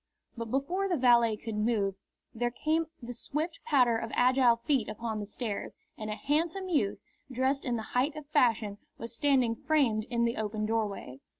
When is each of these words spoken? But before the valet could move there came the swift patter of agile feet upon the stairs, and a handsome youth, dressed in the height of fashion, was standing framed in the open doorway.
But 0.35 0.49
before 0.49 0.87
the 0.89 0.97
valet 0.97 1.37
could 1.37 1.53
move 1.53 1.93
there 2.33 2.49
came 2.49 2.87
the 3.03 3.13
swift 3.13 3.59
patter 3.65 3.99
of 3.99 4.09
agile 4.15 4.55
feet 4.55 4.89
upon 4.89 5.19
the 5.19 5.27
stairs, 5.27 5.75
and 5.95 6.09
a 6.09 6.15
handsome 6.15 6.69
youth, 6.69 6.97
dressed 7.31 7.65
in 7.67 7.75
the 7.75 7.83
height 7.93 8.15
of 8.15 8.25
fashion, 8.25 8.79
was 8.97 9.15
standing 9.15 9.53
framed 9.53 10.05
in 10.05 10.25
the 10.25 10.37
open 10.37 10.65
doorway. 10.65 11.19